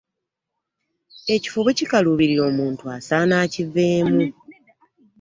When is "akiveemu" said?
3.45-4.19